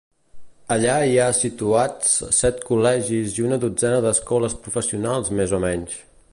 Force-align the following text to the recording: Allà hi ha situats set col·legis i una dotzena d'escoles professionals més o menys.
Allà 0.75 0.95
hi 1.09 1.19
ha 1.21 1.27
situats 1.39 2.15
set 2.37 2.65
col·legis 2.71 3.37
i 3.41 3.47
una 3.49 3.61
dotzena 3.67 4.03
d'escoles 4.07 4.57
professionals 4.67 5.33
més 5.43 5.59
o 5.59 5.65
menys. 5.71 5.99